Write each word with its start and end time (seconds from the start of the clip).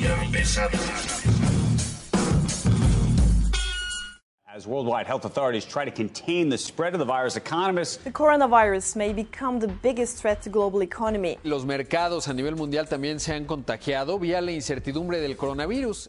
Pesada. 0.00 0.78
As 4.54 4.66
worldwide 4.66 5.06
health 5.06 5.24
authorities 5.24 5.64
try 5.64 5.84
to 5.84 5.90
contain 5.90 6.48
the 6.48 6.56
spread 6.56 6.94
of 6.94 6.98
the 6.98 7.04
virus, 7.04 7.36
economists 7.36 7.96
The 8.04 8.10
coronavirus 8.10 8.96
may 8.96 9.12
become 9.12 9.58
the 9.58 9.68
biggest 9.68 10.18
threat 10.18 10.42
to 10.42 10.50
global 10.50 10.82
economy. 10.82 11.38
Los 11.44 11.64
mercados 11.64 12.28
a 12.28 12.34
nivel 12.34 12.56
mundial 12.56 12.86
también 12.88 13.18
se 13.20 13.34
han 13.34 13.44
contagiado 13.44 14.18
vía 14.18 14.40
la 14.40 14.52
incertidumbre 14.52 15.20
del 15.20 15.36
coronavirus. 15.36 16.08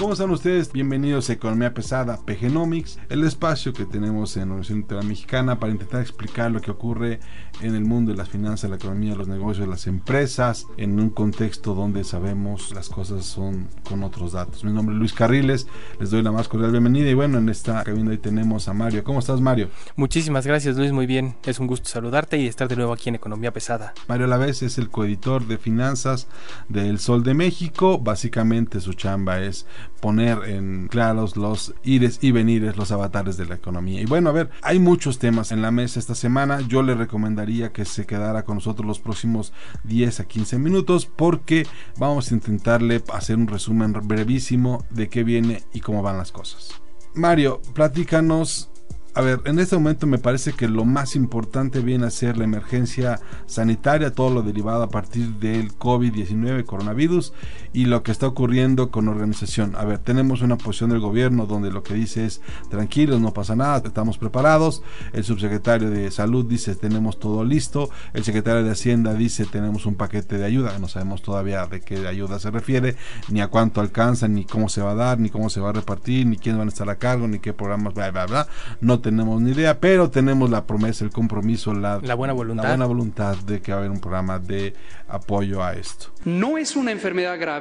¿Cómo 0.00 0.14
están 0.14 0.30
ustedes? 0.30 0.72
Bienvenidos 0.72 1.28
a 1.28 1.34
Economía 1.34 1.74
Pesada, 1.74 2.16
PGnomics, 2.24 2.98
el 3.10 3.22
espacio 3.22 3.74
que 3.74 3.84
tenemos 3.84 4.34
en 4.38 4.44
la 4.48 4.54
Universidad 4.54 4.78
Interamericana 4.78 5.60
para 5.60 5.72
intentar 5.72 6.00
explicar 6.00 6.50
lo 6.50 6.62
que 6.62 6.70
ocurre 6.70 7.20
en 7.60 7.74
el 7.74 7.84
mundo 7.84 8.12
de 8.12 8.16
las 8.16 8.30
finanzas, 8.30 8.70
la 8.70 8.76
economía, 8.76 9.14
los 9.14 9.28
negocios, 9.28 9.68
las 9.68 9.86
empresas, 9.86 10.66
en 10.78 10.98
un 10.98 11.10
contexto 11.10 11.74
donde 11.74 12.04
sabemos 12.04 12.72
las 12.72 12.88
cosas 12.88 13.26
son 13.26 13.68
con 13.84 14.02
otros 14.02 14.32
datos. 14.32 14.64
Mi 14.64 14.72
nombre 14.72 14.94
es 14.94 14.98
Luis 14.98 15.12
Carriles, 15.12 15.66
les 15.98 16.10
doy 16.10 16.22
la 16.22 16.32
más 16.32 16.48
cordial 16.48 16.70
bienvenida 16.70 17.10
y 17.10 17.12
bueno, 17.12 17.36
en 17.36 17.50
esta 17.50 17.84
cabina 17.84 18.12
hoy 18.12 18.18
tenemos 18.18 18.68
a 18.68 18.72
Mario. 18.72 19.04
¿Cómo 19.04 19.18
estás, 19.18 19.42
Mario? 19.42 19.68
Muchísimas 19.96 20.46
gracias 20.46 20.78
Luis, 20.78 20.92
muy 20.92 21.04
bien. 21.04 21.34
Es 21.44 21.60
un 21.60 21.66
gusto 21.66 21.90
saludarte 21.90 22.38
y 22.38 22.46
estar 22.46 22.68
de 22.68 22.76
nuevo 22.76 22.94
aquí 22.94 23.10
en 23.10 23.16
Economía 23.16 23.52
Pesada. 23.52 23.92
Mario 24.08 24.24
Alavés 24.24 24.62
es 24.62 24.78
el 24.78 24.88
coeditor 24.88 25.46
de 25.46 25.58
finanzas 25.58 26.26
del 26.70 27.00
Sol 27.00 27.22
de 27.22 27.34
México. 27.34 27.98
Básicamente 27.98 28.80
su 28.80 28.94
chamba 28.94 29.42
es 29.42 29.66
poner 30.00 30.44
en 30.44 30.88
claros 30.88 31.36
los 31.36 31.74
ires 31.82 32.18
y 32.22 32.32
venires, 32.32 32.76
los 32.76 32.90
avatares 32.90 33.36
de 33.36 33.46
la 33.46 33.54
economía. 33.54 34.00
Y 34.00 34.06
bueno, 34.06 34.30
a 34.30 34.32
ver, 34.32 34.50
hay 34.62 34.78
muchos 34.78 35.18
temas 35.18 35.52
en 35.52 35.62
la 35.62 35.70
mesa 35.70 36.00
esta 36.00 36.14
semana. 36.14 36.60
Yo 36.60 36.82
le 36.82 36.94
recomendaría 36.94 37.72
que 37.72 37.84
se 37.84 38.06
quedara 38.06 38.44
con 38.44 38.56
nosotros 38.56 38.86
los 38.86 38.98
próximos 38.98 39.52
10 39.84 40.20
a 40.20 40.24
15 40.24 40.58
minutos 40.58 41.06
porque 41.06 41.66
vamos 41.98 42.30
a 42.30 42.34
intentarle 42.34 43.02
hacer 43.12 43.36
un 43.36 43.48
resumen 43.48 43.92
brevísimo 43.92 44.84
de 44.90 45.08
qué 45.08 45.24
viene 45.24 45.62
y 45.72 45.80
cómo 45.80 46.02
van 46.02 46.18
las 46.18 46.32
cosas. 46.32 46.80
Mario, 47.14 47.60
platícanos 47.74 48.70
a 49.14 49.22
ver, 49.22 49.40
en 49.44 49.58
este 49.58 49.74
momento 49.74 50.06
me 50.06 50.18
parece 50.18 50.52
que 50.52 50.68
lo 50.68 50.84
más 50.84 51.16
importante 51.16 51.80
viene 51.80 52.06
a 52.06 52.10
ser 52.10 52.38
la 52.38 52.44
emergencia 52.44 53.20
sanitaria, 53.46 54.12
todo 54.12 54.30
lo 54.30 54.42
derivado 54.42 54.84
a 54.84 54.88
partir 54.88 55.26
del 55.34 55.76
COVID-19, 55.76 56.64
coronavirus, 56.64 57.32
y 57.72 57.84
lo 57.84 58.02
que 58.02 58.10
está 58.12 58.26
ocurriendo 58.26 58.90
con 58.90 59.04
la 59.04 59.12
organización. 59.12 59.74
A 59.76 59.84
ver, 59.84 59.98
tenemos 59.98 60.42
una 60.42 60.56
posición 60.56 60.90
del 60.90 61.00
gobierno 61.00 61.46
donde 61.46 61.70
lo 61.70 61.82
que 61.82 61.94
dice 61.94 62.24
es, 62.26 62.40
tranquilos, 62.68 63.20
no 63.20 63.32
pasa 63.32 63.54
nada, 63.54 63.82
estamos 63.84 64.18
preparados. 64.18 64.82
El 65.12 65.24
subsecretario 65.24 65.90
de 65.90 66.10
Salud 66.10 66.44
dice, 66.46 66.74
tenemos 66.74 67.18
todo 67.18 67.44
listo. 67.44 67.90
El 68.12 68.24
secretario 68.24 68.64
de 68.64 68.70
Hacienda 68.70 69.14
dice, 69.14 69.44
tenemos 69.46 69.86
un 69.86 69.94
paquete 69.94 70.38
de 70.38 70.44
ayuda. 70.44 70.78
No 70.78 70.88
sabemos 70.88 71.22
todavía 71.22 71.66
de 71.66 71.80
qué 71.80 72.06
ayuda 72.08 72.38
se 72.38 72.50
refiere, 72.50 72.96
ni 73.28 73.40
a 73.40 73.48
cuánto 73.48 73.80
alcanza, 73.80 74.26
ni 74.26 74.44
cómo 74.44 74.68
se 74.68 74.82
va 74.82 74.92
a 74.92 74.94
dar, 74.96 75.18
ni 75.20 75.30
cómo 75.30 75.50
se 75.50 75.60
va 75.60 75.70
a 75.70 75.72
repartir, 75.72 76.26
ni 76.26 76.36
quiénes 76.36 76.58
van 76.58 76.68
a 76.68 76.70
estar 76.70 76.88
a 76.90 76.96
cargo, 76.96 77.28
ni 77.28 77.38
qué 77.38 77.52
programas, 77.52 77.94
bla, 77.94 78.10
bla, 78.10 78.26
bla. 78.26 78.48
No 78.80 79.00
tenemos 79.00 79.40
ni 79.40 79.52
idea, 79.52 79.78
pero 79.78 80.10
tenemos 80.10 80.50
la 80.50 80.66
promesa, 80.66 81.04
el 81.04 81.10
compromiso, 81.10 81.72
la, 81.72 82.00
La 82.02 82.14
buena 82.14 82.32
voluntad. 82.32 82.64
la 82.64 82.70
buena 82.70 82.86
voluntad 82.86 83.36
de 83.36 83.60
que 83.60 83.72
va 83.72 83.78
a 83.78 83.80
haber 83.80 83.90
un 83.90 84.00
programa 84.00 84.38
de 84.38 84.74
apoyo 85.08 85.62
a 85.62 85.74
esto. 85.74 86.06
No 86.24 86.58
es 86.58 86.76
una 86.76 86.90
enfermedad 86.92 87.38
grave. 87.38 87.59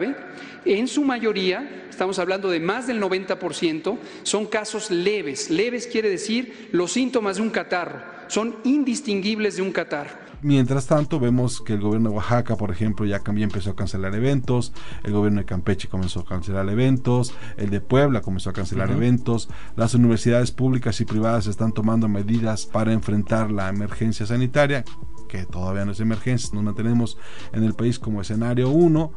En 0.66 0.88
su 0.88 1.04
mayoría, 1.04 1.88
estamos 1.90 2.20
hablando 2.20 2.50
de 2.50 2.60
más 2.60 2.88
del 2.88 3.02
90%, 3.02 3.98
son 4.24 4.46
casos 4.46 4.92
leves. 4.92 5.50
Leves 5.50 5.88
quiere 5.88 6.10
decir 6.10 6.70
los 6.72 6.92
síntomas 6.92 7.38
de 7.38 7.42
un 7.44 7.50
catarro. 7.50 8.02
Son 8.28 8.58
indistinguibles 8.64 9.56
de 9.56 9.62
un 9.62 9.72
catarro. 9.72 10.30
Mientras 10.42 10.88
tanto, 10.88 11.20
vemos 11.20 11.60
que 11.60 11.74
el 11.74 11.82
gobierno 11.82 12.12
de 12.12 12.16
Oaxaca, 12.16 12.56
por 12.56 12.72
ejemplo, 12.72 13.06
ya 13.06 13.20
también 13.20 13.50
empezó 13.50 13.72
a 13.72 13.76
cancelar 13.76 14.16
eventos, 14.16 14.72
el 15.04 15.12
gobierno 15.12 15.42
de 15.42 15.46
Campeche 15.46 15.90
comenzó 15.90 16.22
a 16.22 16.26
cancelar 16.26 16.70
eventos, 16.70 17.34
el 17.58 17.70
de 17.70 17.81
Puebla 17.81 18.22
comenzó 18.22 18.52
a 18.52 18.54
cancelar 18.54 18.90
eventos, 18.90 19.50
las 19.76 19.96
universidades 19.96 20.52
públicas 20.52 21.02
y 21.02 21.06
privadas 21.06 21.48
están 21.48 21.74
tomando 21.74 22.08
medidas 22.08 22.66
para 22.66 22.94
enfrentar 22.94 23.52
la 23.52 23.68
emergencia 23.68 24.26
sanitaria, 24.26 24.86
que 25.28 25.46
todavía 25.46 25.84
no 25.84 25.92
es 25.92 26.00
emergencia, 26.00 26.52
nos 26.54 26.64
mantenemos 26.64 27.18
en 27.52 27.66
el 27.66 27.74
país 27.74 28.00
como 28.00 28.22
escenario 28.22 28.70
1. 28.70 29.12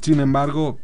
Sin 0.00 0.20
embargo, 0.20 0.78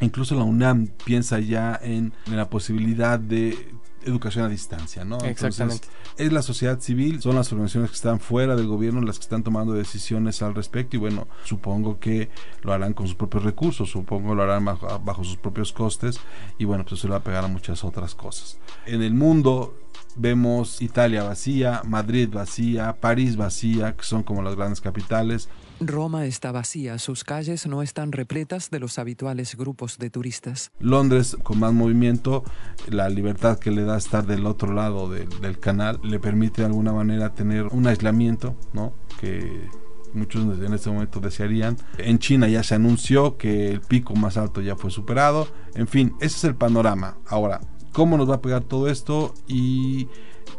incluso 0.00 0.34
la 0.34 0.44
UNAM 0.44 0.88
piensa 1.04 1.38
ya 1.38 1.78
en, 1.82 2.12
en 2.26 2.36
la 2.36 2.50
posibilidad 2.50 3.18
de 3.18 3.56
educación 4.04 4.44
a 4.44 4.48
distancia, 4.48 5.04
¿no? 5.04 5.16
Entonces, 5.16 5.60
Exactamente. 5.60 5.88
es 6.16 6.32
la 6.32 6.42
sociedad 6.42 6.78
civil, 6.80 7.20
son 7.20 7.36
las 7.36 7.50
organizaciones 7.52 7.90
que 7.90 7.96
están 7.96 8.20
fuera 8.20 8.56
del 8.56 8.66
gobierno 8.66 9.00
las 9.00 9.18
que 9.18 9.22
están 9.22 9.42
tomando 9.42 9.72
decisiones 9.72 10.42
al 10.42 10.54
respecto 10.54 10.96
y 10.96 10.98
bueno, 10.98 11.26
supongo 11.44 11.98
que 11.98 12.30
lo 12.62 12.72
harán 12.72 12.92
con 12.92 13.06
sus 13.06 13.16
propios 13.16 13.44
recursos, 13.44 13.90
supongo 13.90 14.34
lo 14.34 14.42
harán 14.42 14.64
bajo, 14.64 14.98
bajo 15.00 15.24
sus 15.24 15.36
propios 15.36 15.72
costes 15.72 16.20
y 16.58 16.64
bueno, 16.64 16.84
pues 16.84 17.00
eso 17.00 17.08
le 17.08 17.12
va 17.12 17.18
a 17.18 17.24
pegar 17.24 17.44
a 17.44 17.48
muchas 17.48 17.84
otras 17.84 18.14
cosas. 18.14 18.58
En 18.86 19.02
el 19.02 19.14
mundo 19.14 19.74
vemos 20.16 20.80
Italia 20.82 21.24
vacía, 21.24 21.82
Madrid 21.84 22.28
vacía, 22.30 22.96
París 23.00 23.36
vacía, 23.36 23.96
que 23.96 24.04
son 24.04 24.22
como 24.22 24.42
las 24.42 24.54
grandes 24.54 24.80
capitales. 24.80 25.48
Roma 25.80 26.26
está 26.26 26.52
vacía, 26.52 26.98
sus 26.98 27.24
calles 27.24 27.66
no 27.66 27.82
están 27.82 28.12
repletas 28.12 28.70
de 28.70 28.80
los 28.80 28.98
habituales 28.98 29.56
grupos 29.56 29.98
de 29.98 30.10
turistas. 30.10 30.70
Londres 30.78 31.36
con 31.42 31.58
más 31.58 31.72
movimiento, 31.72 32.44
la 32.88 33.08
libertad 33.08 33.58
que 33.58 33.70
le 33.70 33.84
da 33.84 33.98
estar 33.98 34.26
del 34.26 34.46
otro 34.46 34.72
lado 34.72 35.08
del, 35.08 35.58
canal 35.58 36.00
le 36.02 36.18
permite 36.20 36.62
de 36.62 36.66
alguna 36.66 36.92
manera 36.92 37.34
tener 37.34 37.66
un 37.66 37.86
aislamiento, 37.86 38.54
¿no? 38.72 38.92
Que 39.20 39.68
muchos 40.12 40.44
en 40.58 40.72
este 40.72 40.90
momento 40.90 41.20
desearían. 41.20 41.76
En 41.98 42.18
China 42.18 42.48
ya 42.48 42.62
se 42.62 42.74
anunció 42.74 43.36
que 43.36 43.70
el 43.70 43.80
pico 43.80 44.14
más 44.14 44.36
alto 44.36 44.60
ya 44.60 44.76
fue 44.76 44.90
superado. 44.90 45.48
En 45.74 45.88
fin, 45.88 46.14
ese 46.20 46.36
es 46.36 46.44
el 46.44 46.54
panorama. 46.54 47.18
Ahora, 47.26 47.60
¿cómo 47.94 48.18
nos 48.18 48.28
va 48.30 48.34
a 48.34 48.40
pegar 48.42 48.62
todo 48.64 48.88
esto? 48.88 49.32
Y 49.48 50.08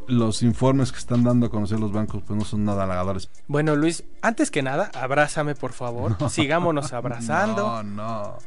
los 0.07 0.41
informes 0.43 0.91
que 0.91 0.97
están 0.99 1.23
dando 1.23 1.47
a 1.47 1.49
conocer 1.49 1.79
los 1.79 1.91
bancos 1.91 2.23
pues 2.25 2.37
no 2.39 2.45
son 2.45 2.63
nada 2.65 2.83
halagadores. 2.85 3.29
Bueno 3.47 3.75
Luis, 3.75 4.03
antes 4.21 4.49
que 4.51 4.61
nada, 4.63 4.89
abrázame 4.99 5.53
por 5.55 5.73
favor. 5.73 6.15
Sigámonos 6.29 6.93
abrazando. 6.93 7.83
No, 7.83 8.37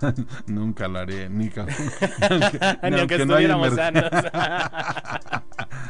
no. 0.00 0.14
Nunca 0.46 0.88
lo 0.88 0.98
haré, 0.98 1.28
ni, 1.28 1.50
ca- 1.50 1.66
Ni 2.90 2.98
aunque 2.98 3.18
no 3.18 3.36
estuviéramos 3.36 3.74
sanos. 3.74 4.04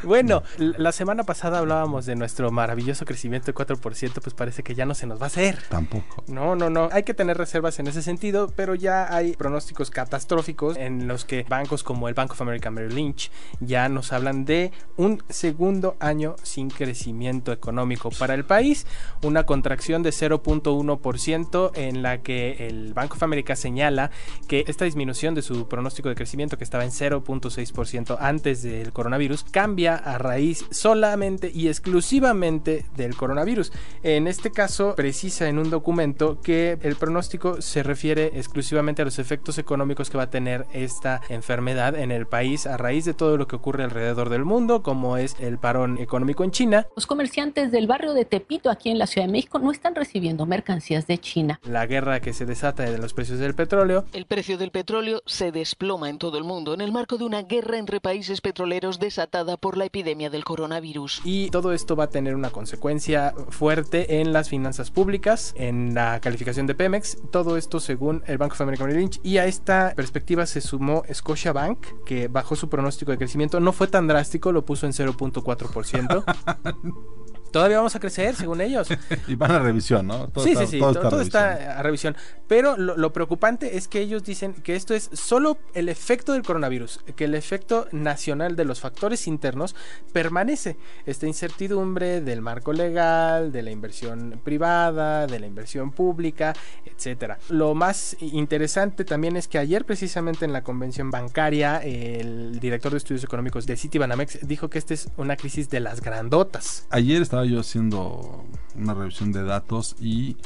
Bueno, 0.03 0.43
la 0.57 0.91
semana 0.91 1.23
pasada 1.23 1.59
hablábamos 1.59 2.05
de 2.05 2.15
nuestro 2.15 2.51
maravilloso 2.51 3.05
crecimiento 3.05 3.47
de 3.47 3.55
4%, 3.55 4.21
pues 4.21 4.33
parece 4.33 4.63
que 4.63 4.75
ya 4.75 4.85
no 4.85 4.95
se 4.95 5.05
nos 5.05 5.19
va 5.19 5.25
a 5.25 5.27
hacer. 5.27 5.63
Tampoco. 5.69 6.23
No, 6.27 6.55
no, 6.55 6.69
no. 6.69 6.89
Hay 6.91 7.03
que 7.03 7.13
tener 7.13 7.37
reservas 7.37 7.79
en 7.79 7.87
ese 7.87 8.01
sentido, 8.01 8.51
pero 8.55 8.75
ya 8.75 9.13
hay 9.13 9.33
pronósticos 9.33 9.89
catastróficos 9.89 10.77
en 10.77 11.07
los 11.07 11.25
que 11.25 11.45
bancos 11.47 11.83
como 11.83 12.07
el 12.07 12.13
Bank 12.13 12.31
of 12.31 12.41
America 12.41 12.71
Merrill 12.71 12.95
Lynch 12.95 13.31
ya 13.59 13.89
nos 13.89 14.13
hablan 14.13 14.45
de 14.45 14.71
un 14.97 15.23
segundo 15.29 15.95
año 15.99 16.35
sin 16.43 16.69
crecimiento 16.69 17.51
económico 17.51 18.09
para 18.11 18.33
el 18.33 18.45
país, 18.45 18.85
una 19.23 19.45
contracción 19.45 20.03
de 20.03 20.11
0.1% 20.11 21.71
en 21.75 22.03
la 22.03 22.19
que 22.19 22.67
el 22.67 22.93
Bank 22.93 23.13
of 23.13 23.23
America 23.23 23.55
señala 23.55 24.11
que 24.47 24.63
esta 24.67 24.85
disminución 24.85 25.35
de 25.35 25.41
su 25.41 25.67
pronóstico 25.67 26.09
de 26.09 26.15
crecimiento 26.15 26.57
que 26.57 26.63
estaba 26.63 26.83
en 26.83 26.91
0.6% 26.91 28.17
antes 28.19 28.63
del 28.63 28.91
coronavirus 28.93 29.43
cambia 29.43 29.88
a 29.95 30.17
raíz 30.17 30.65
solamente 30.71 31.51
y 31.53 31.67
exclusivamente 31.67 32.85
del 32.95 33.15
coronavirus. 33.15 33.71
En 34.03 34.27
este 34.27 34.51
caso 34.51 34.95
precisa 34.95 35.47
en 35.47 35.59
un 35.59 35.69
documento 35.69 36.39
que 36.41 36.77
el 36.81 36.95
pronóstico 36.95 37.61
se 37.61 37.83
refiere 37.83 38.31
exclusivamente 38.35 39.01
a 39.01 39.05
los 39.05 39.19
efectos 39.19 39.57
económicos 39.57 40.09
que 40.09 40.17
va 40.17 40.23
a 40.23 40.29
tener 40.29 40.65
esta 40.73 41.21
enfermedad 41.29 41.95
en 41.95 42.11
el 42.11 42.25
país 42.25 42.67
a 42.67 42.77
raíz 42.77 43.05
de 43.05 43.13
todo 43.13 43.37
lo 43.37 43.47
que 43.47 43.55
ocurre 43.55 43.83
alrededor 43.83 44.29
del 44.29 44.45
mundo, 44.45 44.83
como 44.83 45.17
es 45.17 45.35
el 45.39 45.57
parón 45.57 45.97
económico 45.97 46.43
en 46.43 46.51
China, 46.51 46.87
Los 46.95 47.07
comerciantes 47.07 47.71
del 47.71 47.87
barrio 47.87 48.13
de 48.13 48.25
Tepito, 48.25 48.69
aquí 48.69 48.89
en 48.89 48.97
la 48.99 49.07
Ciudad 49.07 49.27
de 49.27 49.31
México, 49.33 49.59
no 49.59 49.71
están 49.71 49.95
recibiendo 49.95 50.45
mercancías 50.45 51.07
de 51.07 51.17
China. 51.17 51.59
la 51.63 51.85
guerra 51.85 52.19
que 52.19 52.33
se 52.33 52.45
desata 52.45 52.83
de 52.83 52.97
los 52.97 53.13
precios 53.13 53.39
del 53.39 53.55
petróleo, 53.55 54.05
El 54.13 54.25
precio 54.25 54.57
del 54.57 54.71
petróleo 54.71 55.21
se 55.25 55.51
desploma 55.51 56.09
en 56.09 56.17
todo 56.17 56.37
el 56.37 56.43
mundo 56.43 56.73
en 56.73 56.81
el 56.81 56.91
marco 56.91 57.17
de 57.17 57.25
una 57.25 57.43
guerra 57.43 57.77
entre 57.77 57.99
países 57.99 58.41
petroleros 58.41 58.99
desatada 58.99 59.57
por 59.57 59.77
la 59.79 59.85
epidemia 59.85 60.29
del 60.29 60.43
coronavirus. 60.43 61.21
Y 61.23 61.49
todo 61.49 61.73
esto 61.73 61.95
va 61.95 62.03
a 62.05 62.09
tener 62.09 62.35
una 62.35 62.51
consecuencia 62.51 63.33
fuerte 63.49 64.21
en 64.21 64.31
las 64.33 64.49
finanzas 64.49 64.91
públicas, 64.91 65.53
en 65.57 65.95
la 65.95 66.19
calificación 66.19 66.67
de 66.67 66.75
Pemex, 66.75 67.17
todo 67.31 67.57
esto 67.57 67.79
según 67.79 68.23
el 68.27 68.37
Banco 68.37 68.53
of 68.53 68.61
America 68.61 68.83
Merrill 68.83 68.99
Lynch. 69.01 69.19
Y 69.23 69.37
a 69.37 69.45
esta 69.45 69.93
perspectiva 69.95 70.45
se 70.45 70.61
sumó 70.61 71.03
Scotiabank, 71.11 72.03
que 72.05 72.27
bajó 72.27 72.55
su 72.55 72.69
pronóstico 72.69 73.11
de 73.11 73.17
crecimiento, 73.17 73.59
no 73.59 73.73
fue 73.73 73.87
tan 73.87 74.07
drástico, 74.07 74.51
lo 74.51 74.65
puso 74.65 74.85
en 74.85 74.93
0.4%. 74.93 76.23
Todavía 77.51 77.77
vamos 77.77 77.95
a 77.95 77.99
crecer, 77.99 78.35
según 78.35 78.61
ellos. 78.61 78.87
y 79.27 79.35
van 79.35 79.51
a 79.51 79.59
revisión, 79.59 80.07
¿no? 80.07 80.27
Todo 80.29 80.43
sí, 80.43 80.51
está, 80.51 80.65
sí, 80.65 80.71
sí, 80.71 80.79
todo, 80.79 81.21
está, 81.21 81.79
a 81.79 81.83
revisión. 81.83 82.15
Pero 82.47 82.77
lo, 82.77 83.13
preocupante 83.13 83.77
es 83.77 83.87
que 83.87 83.99
ellos 84.01 84.23
dicen 84.23 84.53
que 84.53 84.75
esto 84.75 84.93
es 84.93 85.09
solo 85.13 85.57
el 85.73 85.89
efecto 85.89 86.33
del 86.33 86.43
coronavirus, 86.43 86.99
que 87.15 87.25
el 87.25 87.35
efecto 87.35 87.87
nacional 87.91 88.55
de 88.55 88.65
los 88.65 88.79
factores 88.79 89.27
internos 89.27 89.75
permanece. 90.13 90.77
Esta 91.05 91.27
incertidumbre 91.27 92.21
del 92.21 92.41
marco 92.41 92.73
legal, 92.73 93.51
de 93.51 93.61
la 93.61 93.71
inversión 93.71 94.41
privada, 94.43 95.27
de 95.27 95.39
la 95.39 95.45
inversión 95.45 95.91
pública, 95.91 96.53
etcétera. 96.85 97.39
Lo 97.49 97.75
más 97.75 98.17
interesante 98.19 99.05
también 99.05 99.35
es 99.37 99.47
que 99.47 99.57
ayer, 99.57 99.85
precisamente 99.85 100.45
en 100.45 100.53
la 100.53 100.63
convención 100.63 101.11
bancaria, 101.11 101.77
el 101.77 102.59
director 102.59 102.91
de 102.91 102.97
estudios 102.97 103.23
económicos 103.23 103.65
de 103.65 103.77
Citibanamex 103.77 104.47
dijo 104.47 104.69
que 104.69 104.79
esta 104.79 104.93
es 104.93 105.09
una 105.17 105.35
crisis 105.35 105.69
de 105.69 105.79
las 105.79 106.01
grandotas. 106.01 106.87
Ayer 106.89 107.21
estaba 107.21 107.38
yo 107.45 107.59
haciendo 107.59 108.45
una 108.75 108.93
revisión 108.93 109.31
de 109.31 109.43
datos 109.43 109.95
y 109.99 110.37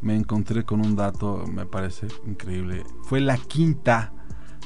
me 0.00 0.16
encontré 0.16 0.64
con 0.64 0.80
un 0.80 0.96
dato, 0.96 1.44
me 1.46 1.66
parece 1.66 2.08
increíble. 2.26 2.84
Fue 3.04 3.20
la 3.20 3.36
quinta 3.36 4.12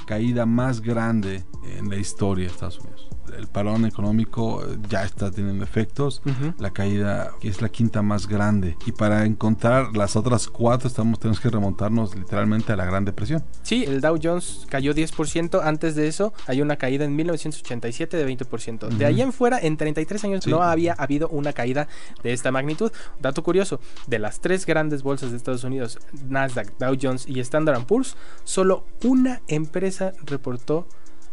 caída 0.07 0.47
más 0.47 0.81
grande 0.81 1.45
en 1.65 1.89
la 1.89 1.97
historia 1.97 2.47
de 2.47 2.53
Estados 2.53 2.79
Unidos 2.81 3.16
el 3.37 3.47
parón 3.47 3.85
económico 3.85 4.63
ya 4.89 5.05
está 5.05 5.31
teniendo 5.31 5.65
efectos. 5.65 6.23
La 6.59 6.71
caída 6.71 7.33
que 7.41 7.49
es 7.49 7.63
la 7.63 7.69
quinta 7.69 8.03
más 8.03 8.27
grande. 8.27 8.77
Y 8.87 8.93
para 8.93 9.25
encontrar 9.25 9.97
las 9.97 10.17
otras 10.17 10.49
cuatro 10.49 10.89
estamos 10.89 11.19
tenemos 11.19 11.41
que 11.41 11.49
remontarnos 11.49 12.15
literalmente 12.15 12.73
a 12.73 12.77
la 12.77 12.85
Gran 12.85 13.05
Depresión. 13.05 13.45
Sí, 13.63 13.85
el 13.85 14.01
Dow 14.01 14.19
Jones 14.23 14.67
cayó 14.69 14.95
10%. 14.95 15.61
Antes 15.63 15.95
de 15.95 16.09
eso 16.09 16.33
hay 16.47 16.63
una 16.63 16.77
caída 16.77 17.05
en 17.05 17.17
1987 17.17 18.17
de 18.17 18.27
20%. 18.27 18.89
De 18.89 19.07
ahí 19.07 19.21
en 19.21 19.33
fuera, 19.33 19.59
en 19.61 19.77
33 19.77 20.25
años 20.25 20.47
no 20.47 20.63
había 20.63 20.93
habido 20.93 21.29
una 21.29 21.53
caída 21.53 21.89
de 22.23 22.33
esta 22.33 22.51
magnitud. 22.51 22.93
Dato 23.21 23.43
curioso, 23.43 23.81
de 24.07 24.19
las 24.19 24.41
tres 24.41 24.67
grandes 24.67 25.03
bolsas 25.03 25.31
de 25.31 25.37
Estados 25.37 25.65
Unidos, 25.65 25.99
Nasdaq, 26.29 26.77
Dow 26.79 26.97
Jones 27.01 27.27
y 27.29 27.41
Standard 27.41 27.85
Poor's, 27.87 28.17
solo 28.45 28.85
una 29.05 29.43
empresa 29.49 30.13
reportó 30.25 30.87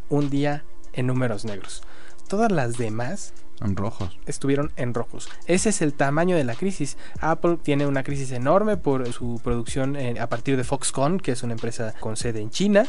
un 0.10 0.30
día 0.30 0.64
en 0.94 1.08
números 1.08 1.46
negros. 1.46 1.84
Todas 2.28 2.52
las 2.52 2.78
demás 2.78 3.34
en 3.62 3.76
rojos. 3.76 4.18
Estuvieron 4.26 4.72
en 4.76 4.94
rojos. 4.94 5.30
Ese 5.46 5.70
es 5.70 5.82
el 5.82 5.94
tamaño 5.94 6.36
de 6.36 6.44
la 6.44 6.56
crisis. 6.56 6.98
Apple 7.20 7.58
tiene 7.62 7.86
una 7.86 8.04
crisis 8.04 8.32
enorme 8.32 8.78
por 8.78 9.12
su 9.14 9.40
producción 9.44 9.98
a 10.20 10.28
partir 10.28 10.58
de 10.58 10.64
Foxconn, 10.64 11.20
que 11.20 11.32
es 11.32 11.44
una 11.44 11.54
empresa 11.54 11.94
con 12.00 12.18
sede 12.18 12.42
en 12.42 12.50
China 12.50 12.88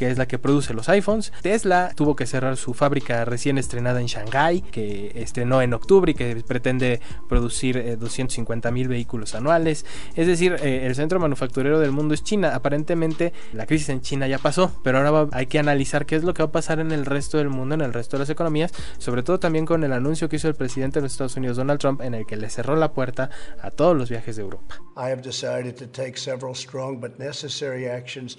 que 0.00 0.10
es 0.10 0.16
la 0.16 0.26
que 0.26 0.38
produce 0.38 0.72
los 0.72 0.88
iPhones. 0.88 1.30
Tesla 1.42 1.92
tuvo 1.94 2.16
que 2.16 2.24
cerrar 2.24 2.56
su 2.56 2.72
fábrica 2.72 3.26
recién 3.26 3.58
estrenada 3.58 4.00
en 4.00 4.06
Shanghai, 4.06 4.62
que 4.62 5.12
estrenó 5.14 5.60
en 5.60 5.74
octubre 5.74 6.12
y 6.12 6.14
que 6.14 6.36
pretende 6.36 7.02
producir 7.28 7.98
250 7.98 8.66
eh, 8.66 8.72
mil 8.72 8.88
vehículos 8.88 9.34
anuales. 9.34 9.84
Es 10.16 10.26
decir, 10.26 10.56
eh, 10.62 10.86
el 10.86 10.94
centro 10.94 11.20
manufacturero 11.20 11.78
del 11.78 11.92
mundo 11.92 12.14
es 12.14 12.24
China. 12.24 12.54
Aparentemente 12.54 13.34
la 13.52 13.66
crisis 13.66 13.90
en 13.90 14.00
China 14.00 14.26
ya 14.26 14.38
pasó, 14.38 14.72
pero 14.82 15.06
ahora 15.06 15.28
hay 15.32 15.48
que 15.48 15.58
analizar 15.58 16.06
qué 16.06 16.16
es 16.16 16.24
lo 16.24 16.32
que 16.32 16.44
va 16.44 16.48
a 16.48 16.52
pasar 16.52 16.80
en 16.80 16.92
el 16.92 17.04
resto 17.04 17.36
del 17.36 17.50
mundo, 17.50 17.74
en 17.74 17.82
el 17.82 17.92
resto 17.92 18.16
de 18.16 18.20
las 18.20 18.30
economías, 18.30 18.72
sobre 18.96 19.22
todo 19.22 19.38
también 19.38 19.66
con 19.66 19.84
el 19.84 19.92
anuncio 19.92 20.30
que 20.30 20.36
hizo 20.36 20.48
el 20.48 20.54
presidente 20.54 21.00
de 21.00 21.02
los 21.02 21.12
Estados 21.12 21.36
Unidos, 21.36 21.58
Donald 21.58 21.78
Trump, 21.78 22.00
en 22.00 22.14
el 22.14 22.24
que 22.24 22.38
le 22.38 22.48
cerró 22.48 22.74
la 22.74 22.94
puerta 22.94 23.28
a 23.60 23.70
todos 23.70 23.94
los 23.94 24.08
viajes 24.08 24.36
de 24.36 24.42
Europa. 24.44 24.76
I 24.96 25.10
have 25.10 25.20
decided 25.20 25.76
to 25.76 25.86
take 25.86 26.16
several 26.16 26.54
strong 26.54 26.98
but 26.98 27.18
necessary 27.18 27.86
actions 27.86 28.34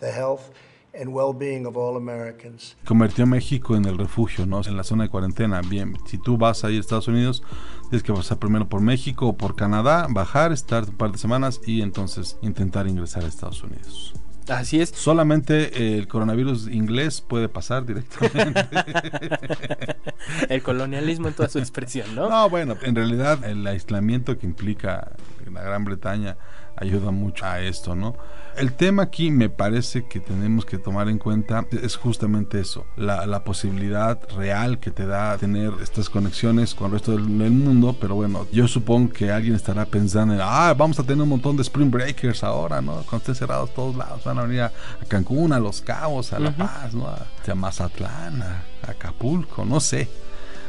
the 0.00 0.10
health 0.10 0.50
and 0.94 1.12
well-being 1.12 1.66
of 1.66 1.76
all 1.76 1.96
Americans. 1.96 2.76
Convirtió 2.84 3.24
a 3.24 3.26
México 3.26 3.76
en 3.76 3.84
el 3.84 3.98
refugio, 3.98 4.46
¿no? 4.46 4.60
En 4.66 4.76
la 4.76 4.84
zona 4.84 5.04
de 5.04 5.10
cuarentena. 5.10 5.60
Bien, 5.60 5.96
si 6.06 6.18
tú 6.18 6.36
vas 6.36 6.64
a 6.64 6.70
ir 6.70 6.78
a 6.78 6.80
Estados 6.80 7.08
Unidos, 7.08 7.42
tienes 7.90 8.02
que 8.02 8.12
pasar 8.12 8.38
primero 8.38 8.68
por 8.68 8.80
México 8.80 9.28
o 9.28 9.36
por 9.36 9.54
Canadá, 9.54 10.06
bajar, 10.10 10.52
estar 10.52 10.84
un 10.84 10.96
par 10.96 11.12
de 11.12 11.18
semanas 11.18 11.60
y 11.66 11.82
entonces 11.82 12.36
intentar 12.42 12.86
ingresar 12.86 13.24
a 13.24 13.28
Estados 13.28 13.62
Unidos. 13.62 14.14
Así 14.48 14.80
es. 14.80 14.88
Solamente 14.90 15.98
el 15.98 16.08
coronavirus 16.08 16.68
inglés 16.68 17.20
puede 17.20 17.50
pasar 17.50 17.84
directamente. 17.84 18.66
el 20.48 20.62
colonialismo 20.62 21.28
en 21.28 21.34
toda 21.34 21.50
su 21.50 21.58
expresión, 21.58 22.14
¿no? 22.14 22.30
No, 22.30 22.48
bueno, 22.48 22.74
en 22.80 22.94
realidad 22.94 23.44
el 23.44 23.66
aislamiento 23.66 24.38
que 24.38 24.46
implica 24.46 25.12
la 25.52 25.62
Gran 25.62 25.84
Bretaña 25.84 26.38
ayuda 26.80 27.10
mucho 27.10 27.44
a 27.44 27.60
esto, 27.60 27.94
¿no? 27.94 28.16
El 28.56 28.72
tema 28.72 29.04
aquí 29.04 29.30
me 29.30 29.48
parece 29.48 30.06
que 30.06 30.18
tenemos 30.18 30.66
que 30.66 30.78
tomar 30.78 31.08
en 31.08 31.18
cuenta 31.18 31.64
es 31.80 31.94
justamente 31.94 32.58
eso, 32.58 32.86
la, 32.96 33.44
posibilidad 33.44 34.18
real 34.36 34.80
que 34.80 34.90
te 34.90 35.06
da 35.06 35.38
tener 35.38 35.72
estas 35.80 36.10
conexiones 36.10 36.74
con 36.74 36.86
el 36.86 36.94
resto 36.94 37.12
del, 37.12 37.22
mundo, 37.22 37.96
pero 38.00 38.16
bueno, 38.16 38.48
yo 38.50 38.66
supongo 38.66 39.12
que 39.12 39.30
alguien 39.30 39.54
estará 39.54 39.84
pensando 39.86 40.34
en, 40.34 40.40
ah, 40.42 40.74
vamos 40.76 40.98
a 40.98 41.04
tener 41.04 41.22
un 41.22 41.28
montón 41.28 41.56
de 41.56 41.62
Spring 41.62 41.90
Breakers 41.90 42.42
ahora, 42.42 42.82
¿no? 42.82 42.94
Cuando 42.94 43.18
estén 43.18 43.36
cerrados 43.36 43.72
todos 43.74 43.94
lados, 43.94 44.24
van 44.24 44.38
a 44.38 44.42
venir 44.42 44.62
a, 44.62 44.72
Cancún, 45.06 45.52
a 45.52 45.60
Los 45.60 45.80
Cabos, 45.80 46.32
a 46.32 46.40
La 46.40 46.50
Paz, 46.50 46.94
¿no? 46.94 47.06
A, 47.06 47.54
Mazatlán, 47.54 48.42
a 48.42 48.64
Acapulco, 48.88 49.64
no 49.64 49.78
sé. 49.78 50.08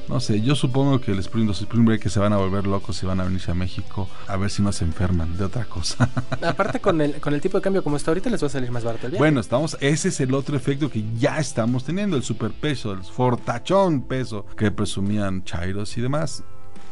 No 0.10 0.20
sé, 0.20 0.42
yo 0.42 0.56
supongo 0.56 1.00
que 1.00 1.12
el 1.12 1.20
Spring, 1.20 1.46
los 1.46 1.62
Spring 1.62 2.02
se 2.02 2.20
van 2.20 2.34
a 2.34 2.38
volver 2.38 2.66
locos 2.66 3.02
y 3.04 3.06
van 3.06 3.20
a 3.22 3.26
venirse 3.26 3.52
a 3.52 3.54
México 3.54 4.10
a 4.28 4.38
ver 4.38 4.50
si 4.50 4.64
no 4.64 4.72
se 4.72 4.84
enferman 4.84 5.38
de 5.38 5.44
otra 5.46 5.66
cosa. 5.66 6.10
Aparte 6.42 6.80
con 6.80 7.00
el, 7.00 7.22
con 7.22 7.36
el 7.36 7.42
tipo 7.42 7.60
de 7.60 7.62
cambio 7.62 7.84
como 7.84 7.96
está 7.96 8.10
ahorita 8.10 8.32
les 8.32 8.42
va 8.42 8.48
a 8.48 8.50
salir 8.50 8.72
más 8.72 8.84
barato 8.84 9.06
el 9.06 9.18
Bueno, 9.18 9.40
estamos, 9.40 9.78
ese 9.80 10.10
es 10.10 10.20
el 10.20 10.34
otro 10.34 10.58
efecto 10.58 10.90
que 10.90 11.06
ya 11.20 11.38
estamos 11.38 11.84
teniendo, 11.84 12.18
el 12.18 12.24
superpeso, 12.24 12.92
el 12.92 13.04
fortachón 13.04 14.02
peso 14.02 14.48
que 14.58 14.72
presumían 14.72 15.44
Chairos 15.44 15.96
y 15.96 16.02
demás 16.02 16.44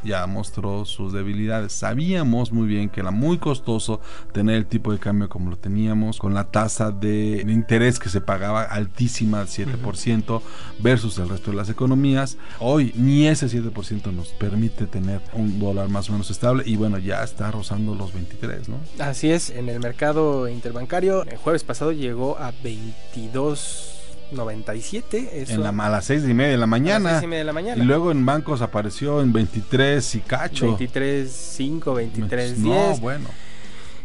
ya 0.04 0.26
mostró 0.28 0.86
sus 0.86 1.14
debilidades. 1.14 1.74
Sabíamos 1.74 2.52
muy 2.52 2.68
bien 2.68 2.90
que 2.90 3.02
era 3.02 3.12
muy 3.12 3.38
costoso 3.38 4.02
tener 4.32 4.56
el 4.56 4.66
tipo 4.66 4.92
de 4.92 5.00
cambio 5.00 5.30
como 5.30 5.50
lo 5.50 5.58
teníamos, 5.58 6.20
con 6.20 6.34
la 6.34 6.46
tasa 6.46 6.92
de 6.92 7.44
interés 7.48 8.00
que 8.00 8.10
se 8.10 8.22
pagaba 8.22 8.64
altísima, 8.64 9.44
7%, 9.44 10.42
versus 10.80 11.18
el 11.18 11.30
resto 11.30 11.52
de 11.52 11.58
las 11.58 11.70
economías. 11.70 12.38
Hoy 12.60 12.94
ni 12.96 13.28
ese 13.28 13.48
7% 13.48 14.14
nos 14.14 14.30
permite 14.30 14.86
tener 14.86 15.22
un 15.34 15.60
dólar 15.60 15.90
más 15.90 16.10
o 16.10 16.14
menos 16.14 16.30
estable 16.32 16.64
y 16.66 16.76
bueno, 16.76 16.98
ya 16.98 17.24
está 17.24 17.52
rozando 17.52 17.96
los 17.96 18.14
23, 18.14 18.70
¿no? 18.70 18.78
Así 19.00 19.32
es, 19.32 19.50
en 19.50 19.70
el 19.70 19.80
mercado 19.80 20.48
interbancario, 20.48 21.24
el 21.24 21.38
jueves 21.38 21.64
pasado 21.64 21.92
llegó 21.92 22.38
a 22.38 22.54
22 22.64 23.97
97. 24.32 25.44
en 25.52 25.64
la, 25.64 25.70
a 25.70 25.90
las 25.90 26.06
6 26.06 26.24
y 26.28 26.34
media 26.34 26.52
de 26.52 26.58
la 26.58 26.68
mañana. 26.68 27.22
y 27.24 27.28
de 27.28 27.44
la 27.44 27.54
mañana. 27.54 27.82
Y 27.82 27.86
luego 27.86 28.12
en 28.12 28.26
bancos 28.26 28.62
apareció 28.62 29.22
en 29.22 29.34
23 29.34 30.16
y 30.16 30.20
cacho. 30.22 30.66
23, 30.68 31.32
5, 31.32 31.94
23, 31.94 32.64
10. 32.64 32.66
No, 32.66 32.98
bueno 32.98 33.28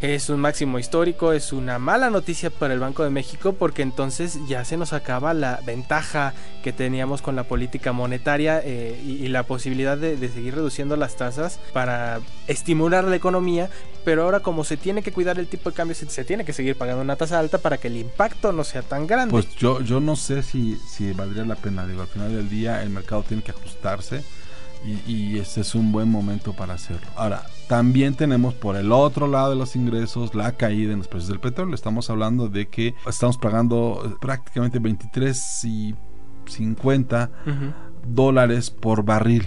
es 0.03 0.29
un 0.31 0.41
máximo 0.41 0.81
histórico, 0.81 1.33
es 1.33 1.53
una 1.53 1.79
mala 1.79 2.11
noticia 2.11 2.51
para 2.51 2.75
el 2.75 2.81
Banco 2.81 3.05
de 3.05 3.11
México 3.11 3.53
porque 3.53 3.83
entonces 3.83 4.41
ya 4.49 4.65
se 4.65 4.77
nos 4.77 4.93
acaba 4.93 5.33
la 5.33 5.61
ventaja 5.65 6.35
que 6.65 6.73
teníamos 6.73 7.23
con 7.23 7.37
la 7.37 7.45
política 7.45 7.93
monetaria 7.93 8.61
eh, 8.65 9.01
y, 9.05 9.29
la 9.29 9.45
posibilidad 9.45 9.97
de, 9.97 10.17
seguir 10.29 10.57
reduciendo 10.57 10.97
las 10.97 11.15
tasas 11.15 11.61
para 11.73 12.19
estimular 12.49 13.05
la 13.05 13.15
economía, 13.15 13.71
pero 14.05 14.25
ahora 14.25 14.41
como 14.41 14.65
se 14.65 14.77
tiene 14.77 15.03
que 15.03 15.13
cuidar 15.13 15.39
el 15.39 15.47
tipo 15.47 15.71
de 15.71 15.77
cambio, 15.77 15.95
se, 15.95 16.25
tiene 16.25 16.45
que 16.45 16.53
seguir 16.53 16.77
pagando 16.77 17.03
una 17.03 17.17
tasa 17.17 17.39
alta 17.39 17.59
para 17.59 17.79
que 17.79 17.89
el 17.89 17.97
impacto 17.97 18.53
no 18.53 18.65
sea 18.65 18.83
tan 18.83 19.07
grande. 19.07 19.31
Pues 19.31 19.55
yo, 19.57 19.81
yo 19.81 20.01
no 20.01 20.17
sé 20.17 20.43
si, 20.43 20.77
si 20.77 21.13
valdría 21.13 21.45
la 21.45 21.57
pena, 21.57 21.87
digo, 21.87 22.03
al 22.03 22.09
final 22.09 22.35
del 22.35 22.49
día 22.49 22.83
el 22.83 22.91
mercado 22.91 23.23
tiene 23.23 23.43
que 23.43 23.53
ajustarse 23.53 24.23
y, 24.85 25.39
este 25.39 25.61
es 25.61 25.75
un 25.75 25.93
buen 25.93 26.09
momento 26.09 26.53
para 26.53 26.75
hacerlo. 26.75 27.07
Ahora, 27.15 27.47
también 27.69 28.15
tenemos 28.15 28.55
por 28.55 28.77
el 28.77 28.91
otro 28.91 29.29
lado 29.29 29.51
de 29.51 29.57
los 29.57 29.77
ingresos 29.77 30.35
la 30.35 30.53
caída 30.57 30.93
en 30.93 30.99
los 30.99 31.09
precios 31.09 31.29
del 31.29 31.41
petróleo. 31.41 31.75
Estamos 31.75 32.11
hablando 32.11 32.49
de 32.49 32.69
que 32.69 32.95
estamos 33.07 33.39
pagando 33.39 34.19
prácticamente 34.21 34.79
23 34.79 35.65
y 35.65 35.95
50 36.47 37.31
dólares 38.07 38.71
por 38.71 39.05
barril. 39.05 39.47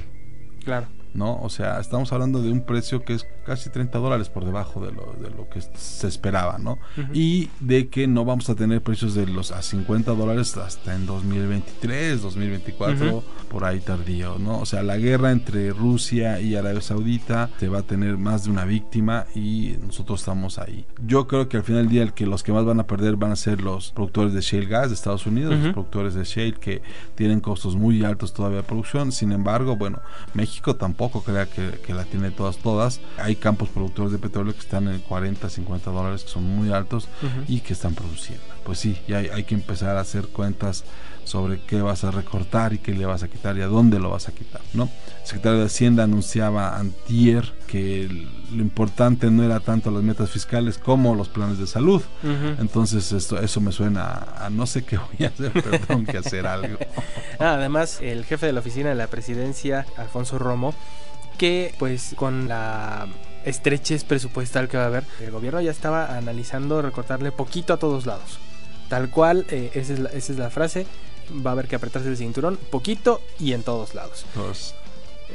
Claro. 0.63 0.88
¿No? 1.15 1.39
O 1.41 1.50
sea, 1.50 1.79
estamos 1.79 2.12
hablando 2.12 2.41
de 2.41 2.51
un 2.51 2.62
precio 2.62 3.03
que 3.03 3.13
es 3.13 3.25
casi 3.45 3.69
30 3.69 3.98
dólares 4.00 4.29
por 4.29 4.43
debajo 4.43 4.86
de 4.86 4.91
lo, 4.91 5.13
de 5.19 5.29
lo 5.29 5.48
que 5.50 5.62
se 5.62 6.07
esperaba, 6.07 6.57
¿no? 6.57 6.77
Y 7.13 7.50
de 7.60 7.88
que 7.88 8.07
no 8.07 8.25
vamos 8.25 8.50
a 8.50 8.55
tener 8.55 8.81
precios 8.81 9.15
de 9.15 9.25
los 9.25 9.51
a 9.51 9.62
50 9.62 10.13
dólares 10.13 10.57
hasta 10.57 10.95
en 10.95 11.05
2023, 11.05 12.22
2024, 12.22 13.24
por 13.50 13.63
ahí 13.63 13.79
tardío, 13.79 14.38
¿no? 14.39 14.60
O 14.60 14.65
sea, 14.65 14.84
la 14.84 14.98
guerra 14.98 15.31
entre 15.31 15.72
Rusia 15.72 16.41
y 16.41 16.55
Arabia 16.55 16.81
Saudita 16.81 17.50
se 17.60 17.69
va 17.69 17.79
a 17.79 17.84
tener 17.84 18.17
más 18.17 18.45
de 18.45 18.51
una 18.51 18.65
víctima 18.65 19.25
y 19.34 19.75
nosotros 19.81 20.19
estamos 20.19 20.60
ahí. 20.60 20.86
Yo 21.05 21.27
creo 21.27 21.48
que 21.48 21.57
al 21.57 21.63
final 21.63 21.84
del 21.84 21.91
día 21.91 22.03
el 22.03 22.13
que 22.13 22.25
los 22.25 22.43
que 22.43 22.51
más 22.51 22.65
van 22.65 22.79
a 22.79 22.88
perder 22.88 23.15
van 23.15 23.31
a 23.31 23.36
ser 23.36 23.62
los 23.62 23.91
productores 23.91 24.34
de 24.34 24.41
shale 24.41 24.65
gas 24.65 24.89
de 24.89 24.95
Estados 24.95 25.25
Unidos, 25.25 25.53
los 25.53 25.74
productores 25.74 26.13
de 26.13 26.24
shale 26.24 26.53
que 26.53 26.81
tienen 27.15 27.39
costos 27.39 27.75
muy 27.75 28.03
altos 28.03 28.34
todavía 28.34 28.57
de 28.57 28.63
producción. 28.63 29.12
Sin 29.12 29.31
embargo, 29.31 29.75
bueno, 29.77 30.01
México 30.34 30.75
tampoco 30.75 31.04
crea 31.09 31.45
que, 31.45 31.79
que 31.85 31.93
la 31.93 32.05
tiene 32.05 32.31
todas, 32.31 32.57
todas. 32.57 33.00
Hay 33.17 33.35
campos 33.35 33.69
productores 33.69 34.12
de 34.12 34.17
petróleo 34.17 34.53
que 34.53 34.59
están 34.59 34.88
en 34.88 35.00
40, 35.00 35.50
50 35.50 35.91
dólares, 35.91 36.24
que 36.24 36.29
son 36.29 36.43
muy 36.43 36.71
altos 36.71 37.07
y 37.47 37.59
que 37.62 37.74
están 37.74 37.95
produciendo. 37.95 38.43
Pues 38.63 38.79
sí, 38.79 38.97
ya 39.07 39.17
hay, 39.17 39.27
hay 39.27 39.43
que 39.43 39.55
empezar 39.55 39.97
a 39.97 40.01
hacer 40.01 40.27
cuentas 40.27 40.83
sobre 41.25 41.59
qué 41.59 41.81
vas 41.81 42.03
a 42.03 42.12
recortar 42.12 42.74
y 42.74 42.77
qué 42.77 42.93
le 42.93 43.05
vas 43.05 43.24
a 43.24 43.27
quitar 43.27 43.57
y 43.57 43.62
a 43.62 43.67
dónde 43.67 44.00
lo 44.00 44.12
vas 44.12 44.29
a 44.29 44.31
quitar, 44.31 44.62
¿no? 44.74 44.83
El 44.83 45.27
secretario 45.27 45.59
de 45.59 45.65
Hacienda 45.65 46.03
anunciaba 46.03 46.77
antier 46.77 47.53
que 47.65 48.07
lo 48.51 48.62
importante 48.62 49.29
no 49.29 49.43
era 49.43 49.60
tanto 49.60 49.91
las 49.91 50.03
metas 50.03 50.29
fiscales 50.29 50.77
como 50.77 51.15
los 51.15 51.29
planes 51.29 51.57
de 51.57 51.67
salud. 51.67 52.01
Entonces 52.60 53.12
esto 53.12 53.39
eso 53.39 53.62
me 53.62 53.72
suena 53.72 54.05
a, 54.05 54.45
a, 54.45 54.50
no 54.50 54.65
sé 54.65 54.84
qué 54.84 54.98
voy 54.98 55.25
a 55.25 55.29
hacer, 55.29 55.51
pero 55.53 55.79
tengo 55.79 56.12
que 56.12 56.17
hacer 56.17 56.48
algo. 56.48 56.77
Ah, 57.38 57.55
además, 57.55 58.00
el 58.01 58.24
jefe 58.24 58.45
de 58.45 58.53
la 58.53 58.62
oficina 58.62 58.88
de 58.88 58.95
la 58.95 59.07
presidencia, 59.07 59.86
Alfonso 59.98 60.39
Romo, 60.39 60.74
que 61.38 61.75
pues 61.77 62.13
con 62.15 62.48
la 62.48 63.07
estrechez 63.43 64.05
presupuestal 64.05 64.69
que 64.69 64.77
va 64.77 64.84
a 64.84 64.88
haber, 64.88 65.03
el 65.19 65.31
gobierno 65.31 65.60
ya 65.60 65.72
estaba 65.72 66.15
analizando 66.15 66.81
recortarle 66.81 67.34
poquito 67.34 67.74
a 67.74 67.77
todos 67.77 68.05
lados. 68.05 68.39
Tal 68.88 69.10
cual, 69.10 69.45
eh, 69.50 69.72
esa, 69.74 69.93
es 69.93 70.00
la, 70.00 70.10
esa 70.12 70.31
es 70.31 70.39
la 70.39 70.50
frase, 70.50 70.88
va 71.45 71.51
a 71.51 71.53
haber 71.53 71.67
que 71.67 71.75
apretarse 71.75 72.07
el 72.07 72.17
cinturón 72.17 72.57
poquito 72.72 73.22
y 73.38 73.53
en 73.53 73.63
todos 73.63 73.95
lados. 73.95 74.25
Pues, 74.34 74.75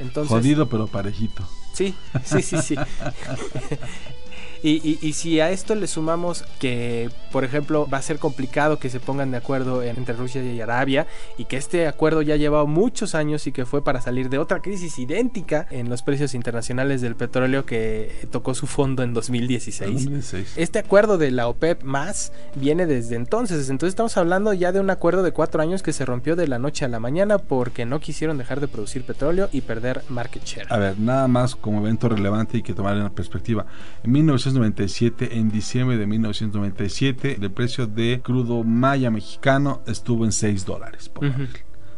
Entonces, 0.00 0.30
jodido 0.30 0.68
pero 0.68 0.86
parejito. 0.86 1.44
Sí, 1.72 1.94
sí, 2.24 2.42
sí, 2.42 2.62
sí. 2.62 2.76
Y, 4.62 4.80
y, 4.88 4.98
y, 5.00 5.12
si 5.14 5.40
a 5.40 5.50
esto 5.50 5.74
le 5.74 5.86
sumamos 5.86 6.44
que, 6.58 7.10
por 7.32 7.44
ejemplo, 7.44 7.88
va 7.88 7.98
a 7.98 8.02
ser 8.02 8.18
complicado 8.18 8.78
que 8.78 8.90
se 8.90 9.00
pongan 9.00 9.30
de 9.30 9.38
acuerdo 9.38 9.82
entre 9.82 10.14
Rusia 10.14 10.42
y 10.42 10.60
Arabia 10.60 11.06
y 11.38 11.46
que 11.46 11.56
este 11.56 11.86
acuerdo 11.86 12.22
ya 12.22 12.34
ha 12.34 12.36
llevado 12.36 12.66
muchos 12.66 13.14
años 13.14 13.46
y 13.46 13.52
que 13.52 13.64
fue 13.64 13.82
para 13.82 14.00
salir 14.00 14.28
de 14.28 14.38
otra 14.38 14.60
crisis 14.60 14.98
idéntica 14.98 15.66
en 15.70 15.88
los 15.88 16.02
precios 16.02 16.34
internacionales 16.34 17.00
del 17.00 17.16
petróleo 17.16 17.64
que 17.64 18.28
tocó 18.30 18.54
su 18.54 18.66
fondo 18.66 19.02
en 19.02 19.14
2016. 19.14 19.92
2016. 19.92 20.54
Este 20.56 20.78
acuerdo 20.78 21.18
de 21.18 21.30
la 21.30 21.48
OPEP 21.48 21.82
más 21.82 22.32
viene 22.54 22.86
desde 22.86 23.16
entonces. 23.16 23.68
Entonces 23.70 23.92
estamos 23.92 24.16
hablando 24.16 24.52
ya 24.52 24.72
de 24.72 24.80
un 24.80 24.90
acuerdo 24.90 25.22
de 25.22 25.32
cuatro 25.32 25.62
años 25.62 25.82
que 25.82 25.92
se 25.92 26.04
rompió 26.04 26.36
de 26.36 26.48
la 26.48 26.58
noche 26.58 26.84
a 26.84 26.88
la 26.88 27.00
mañana 27.00 27.38
porque 27.38 27.86
no 27.86 28.00
quisieron 28.00 28.38
dejar 28.38 28.60
de 28.60 28.68
producir 28.68 29.04
petróleo 29.04 29.48
y 29.52 29.62
perder 29.62 30.02
market 30.08 30.44
share. 30.44 30.66
A 30.70 30.78
ver, 30.78 30.98
nada 30.98 31.28
más 31.28 31.56
como 31.56 31.80
evento 31.80 32.08
relevante 32.08 32.58
y 32.58 32.62
que 32.62 32.74
tomar 32.74 32.96
en 32.96 33.10
perspectiva. 33.10 33.66
En 34.02 34.12
1997, 34.52 35.38
en 35.38 35.50
diciembre 35.50 35.96
de 35.96 36.06
1997, 36.06 37.38
el 37.40 37.50
precio 37.50 37.86
de 37.86 38.20
crudo 38.22 38.64
maya 38.64 39.10
mexicano 39.10 39.82
estuvo 39.86 40.24
en 40.24 40.32
6 40.32 40.64
dólares 40.64 41.08
por 41.08 41.28
barril. 41.30 41.48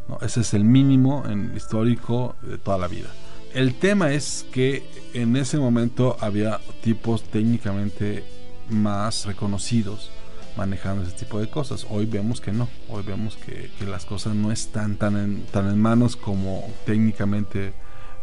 ¿no? 0.09 0.19
Ese 0.21 0.41
es 0.41 0.55
el 0.55 0.65
mínimo 0.65 1.25
en 1.29 1.57
histórico 1.57 2.37
de 2.43 2.59
toda 2.59 2.79
la 2.79 2.89
vida. 2.89 3.09
El 3.55 3.75
tema 3.75 4.13
es 4.13 4.47
que 4.53 4.83
en 5.15 5.37
ese 5.37 5.59
momento 5.59 6.17
había 6.21 6.61
tipos 6.83 7.23
técnicamente 7.25 8.25
más 8.71 9.27
reconocidos 9.27 10.11
manejando 10.57 11.03
ese 11.03 11.13
tipo 11.13 11.41
de 11.41 11.49
cosas. 11.49 11.87
Hoy 11.89 12.07
vemos 12.07 12.41
que 12.41 12.53
no, 12.53 12.69
hoy 12.89 13.03
vemos 13.03 13.37
que, 13.37 13.71
que 13.79 13.87
las 13.87 14.05
cosas 14.05 14.35
no 14.35 14.53
están 14.53 14.97
tan 14.97 15.17
en, 15.17 15.47
tan 15.47 15.69
en 15.69 15.81
manos 15.81 16.17
como 16.17 16.69
técnicamente 16.85 17.73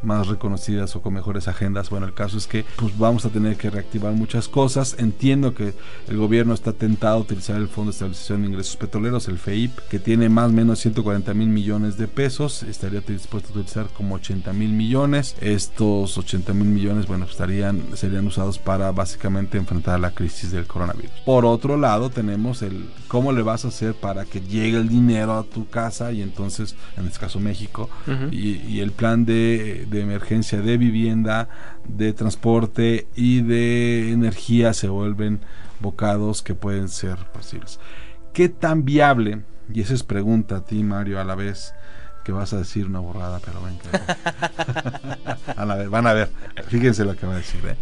más 0.01 0.27
reconocidas 0.27 0.95
o 0.95 1.01
con 1.01 1.13
mejores 1.13 1.47
agendas. 1.47 1.89
Bueno, 1.89 2.05
el 2.05 2.13
caso 2.13 2.37
es 2.37 2.47
que 2.47 2.65
pues 2.75 2.97
vamos 2.97 3.25
a 3.25 3.29
tener 3.29 3.57
que 3.57 3.69
reactivar 3.69 4.13
muchas 4.13 4.47
cosas. 4.47 4.95
Entiendo 4.99 5.53
que 5.53 5.73
el 6.07 6.17
gobierno 6.17 6.53
está 6.53 6.73
tentado 6.73 7.15
a 7.17 7.19
utilizar 7.19 7.57
el 7.57 7.67
Fondo 7.67 7.91
de 7.91 7.95
Estabilización 7.95 8.41
de 8.41 8.47
Ingresos 8.49 8.77
Petroleros, 8.77 9.27
el 9.27 9.37
FEIP, 9.37 9.77
que 9.89 9.99
tiene 9.99 10.29
más 10.29 10.49
o 10.49 10.53
menos 10.53 10.79
140 10.79 11.33
mil 11.33 11.49
millones 11.49 11.97
de 11.97 12.07
pesos. 12.07 12.63
Estaría 12.63 13.01
dispuesto 13.01 13.49
a 13.49 13.51
utilizar 13.59 13.87
como 13.87 14.15
80 14.15 14.53
mil 14.53 14.71
millones. 14.71 15.35
Estos 15.41 16.17
80 16.17 16.53
mil 16.53 16.67
millones, 16.67 17.07
bueno, 17.07 17.25
estarían, 17.25 17.83
serían 17.95 18.27
usados 18.27 18.59
para 18.59 18.91
básicamente 18.91 19.57
enfrentar 19.57 19.99
la 19.99 20.11
crisis 20.11 20.51
del 20.51 20.65
coronavirus. 20.65 21.11
Por 21.25 21.45
otro 21.45 21.77
lado, 21.77 22.09
tenemos 22.09 22.61
el 22.61 22.89
cómo 23.07 23.31
le 23.31 23.41
vas 23.41 23.65
a 23.65 23.69
hacer 23.69 23.93
para 23.95 24.25
que 24.25 24.39
llegue 24.41 24.77
el 24.77 24.89
dinero 24.89 25.33
a 25.37 25.43
tu 25.43 25.67
casa 25.67 26.11
y 26.11 26.21
entonces, 26.21 26.75
en 26.97 27.07
este 27.07 27.19
caso 27.19 27.39
México, 27.39 27.89
uh 28.07 28.11
-huh. 28.11 28.33
y, 28.33 28.61
y 28.67 28.79
el 28.81 28.91
plan 28.91 29.25
de 29.25 29.87
de 29.89 30.01
emergencia 30.01 30.61
de 30.61 30.77
vivienda, 30.77 31.49
de 31.87 32.13
transporte 32.13 33.07
y 33.15 33.41
de 33.41 34.11
energía 34.11 34.73
se 34.73 34.89
vuelven 34.89 35.41
bocados 35.79 36.41
que 36.41 36.55
pueden 36.55 36.89
ser 36.89 37.17
posibles. 37.33 37.79
¿Qué 38.33 38.49
tan 38.49 38.85
viable? 38.85 39.41
Y 39.73 39.81
esa 39.81 39.93
es 39.93 40.03
pregunta 40.03 40.57
a 40.57 40.65
ti, 40.65 40.83
Mario, 40.83 41.19
a 41.19 41.23
la 41.23 41.35
vez 41.35 41.73
que 42.23 42.31
vas 42.31 42.53
a 42.53 42.57
decir 42.57 42.85
una 42.85 42.99
borrada, 42.99 43.39
pero 43.43 43.61
ven 43.63 43.77
que... 43.79 45.51
a 45.55 45.65
la 45.65 45.75
vez, 45.75 45.89
van 45.89 46.07
a 46.07 46.13
ver, 46.13 46.29
fíjense 46.67 47.05
lo 47.05 47.15
que 47.15 47.25
va 47.25 47.33
a 47.33 47.37
decir. 47.37 47.61
¿eh? 47.65 47.75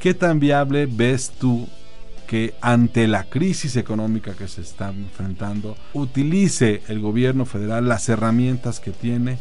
¿Qué 0.00 0.14
tan 0.14 0.40
viable 0.40 0.86
ves 0.86 1.30
tú 1.38 1.68
que 2.30 2.54
ante 2.60 3.08
la 3.08 3.24
crisis 3.24 3.74
económica 3.74 4.34
que 4.34 4.46
se 4.46 4.60
está 4.60 4.90
enfrentando, 4.90 5.76
utilice 5.94 6.80
el 6.86 7.00
gobierno 7.00 7.44
federal 7.44 7.88
las 7.88 8.08
herramientas 8.08 8.78
que 8.78 8.92
tiene 8.92 9.40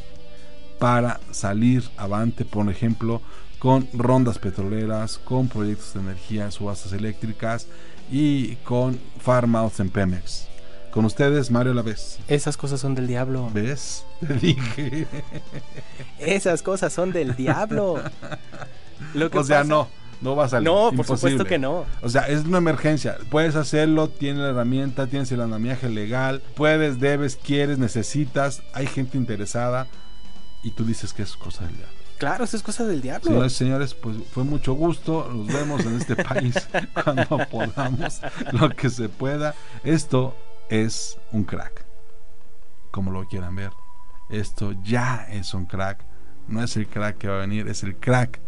para 0.80 1.20
salir 1.32 1.84
avante, 1.98 2.46
por 2.46 2.70
ejemplo, 2.70 3.22
con 3.60 3.88
rondas 3.94 4.40
petroleras, 4.40 5.18
con 5.18 5.50
proyectos 5.50 5.94
de 5.94 6.00
energía, 6.00 6.50
subastas 6.50 6.94
eléctricas 6.94 7.68
y 8.10 8.56
con 8.58 8.98
farmouts 9.20 9.80
en 9.82 9.90
Pemex. 9.90 10.48
Con 10.92 11.06
ustedes, 11.06 11.52
Mario 11.52 11.76
Lavés. 11.76 12.18
Esas 12.28 12.58
cosas 12.58 12.80
son 12.80 12.96
del 12.96 13.06
diablo. 13.06 13.52
¿Ves? 13.54 14.06
Te 14.26 14.34
dije. 14.34 15.06
Esas 16.18 16.64
cosas 16.64 16.92
son 16.92 17.12
del 17.12 17.36
diablo. 17.36 18.02
Lo 19.14 19.30
que 19.30 19.38
o 19.38 19.44
sea, 19.44 19.60
pasa... 19.60 19.70
no. 19.70 19.88
No 20.22 20.36
va 20.36 20.46
a 20.46 20.50
salir. 20.50 20.68
No, 20.68 20.92
por 20.92 21.06
supuesto 21.06 21.46
que 21.46 21.58
no. 21.58 21.86
O 22.02 22.10
sea, 22.10 22.24
es 22.24 22.44
una 22.44 22.58
emergencia. 22.58 23.18
Puedes 23.30 23.56
hacerlo, 23.56 24.10
tienes 24.10 24.42
la 24.42 24.50
herramienta, 24.50 25.08
tienes 25.08 25.32
el 25.32 25.40
andamiaje 25.40 25.88
legal, 25.88 26.42
puedes, 26.56 27.00
debes, 27.00 27.38
quieres, 27.38 27.78
necesitas, 27.78 28.62
hay 28.74 28.88
gente 28.88 29.18
interesada 29.18 29.88
y 30.64 30.72
tú 30.72 30.86
dices 30.86 31.14
que 31.14 31.24
es 31.24 31.36
cosa 31.36 31.66
del 31.66 31.78
diablo. 31.78 31.96
Claro, 32.18 32.44
eso 32.44 32.58
es 32.58 32.64
cosa 32.64 32.86
del 32.86 33.02
diablo. 33.02 33.30
Señores, 33.30 33.54
señores, 33.54 33.94
pues 33.94 34.18
fue 34.32 34.44
mucho 34.44 34.74
gusto. 34.74 35.32
Nos 35.34 35.48
vemos 35.48 35.86
en 35.86 35.96
este 35.96 36.18
país 36.18 36.54
cuando 37.04 37.38
podamos, 37.50 38.22
lo 38.52 38.70
que 38.72 38.90
se 38.90 39.08
pueda. 39.08 39.56
Esto 39.86 40.36
es 40.70 41.18
un 41.32 41.46
crack, 41.46 41.86
como 42.92 43.12
lo 43.12 43.26
quieran 43.26 43.56
ver. 43.56 43.72
Esto 44.30 44.74
ya 44.84 45.28
es 45.30 45.54
un 45.54 45.66
crack. 45.66 46.04
No 46.50 46.62
es 46.62 46.76
el 46.76 46.88
crack 46.88 47.18
que 47.18 47.30
va 47.30 47.38
a 47.38 47.40
venir, 47.40 47.68
es 47.70 47.84
el 47.84 47.96
crack 47.96 48.42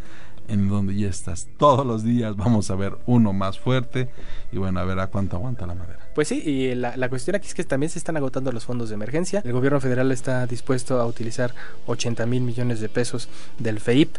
en 0.51 0.67
donde 0.67 0.95
ya 0.95 1.07
estás 1.07 1.47
todos 1.57 1.85
los 1.85 2.03
días. 2.03 2.35
Vamos 2.35 2.69
a 2.69 2.75
ver 2.75 2.97
uno 3.05 3.33
más 3.33 3.57
fuerte 3.57 4.09
y 4.51 4.57
bueno, 4.57 4.79
a 4.79 4.85
ver 4.85 4.99
a 4.99 5.07
cuánto 5.07 5.37
aguanta 5.37 5.65
la 5.65 5.75
madera. 5.75 5.99
Pues 6.13 6.27
sí, 6.27 6.41
y 6.45 6.75
la, 6.75 6.97
la, 6.97 7.09
cuestión 7.09 7.35
aquí 7.35 7.47
es 7.47 7.53
que 7.53 7.63
también 7.63 7.89
se 7.89 7.99
están 7.99 8.17
agotando 8.17 8.51
los 8.51 8.65
fondos 8.65 8.89
de 8.89 8.95
emergencia. 8.95 9.41
El 9.45 9.53
gobierno 9.53 9.79
federal 9.79 10.11
está 10.11 10.45
dispuesto 10.45 10.99
a 10.99 11.05
utilizar 11.05 11.53
80 11.87 12.25
mil 12.25 12.41
millones 12.41 12.81
de 12.81 12.89
pesos 12.89 13.29
del 13.59 13.79
FEIP. 13.79 14.17